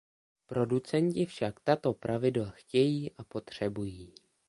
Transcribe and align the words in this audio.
Producenti 0.47 1.25
však 1.25 1.59
tato 1.59 1.93
pravidla 1.93 2.49
chtějí 2.49 3.11
a 3.17 3.23
potřebují. 3.23 4.13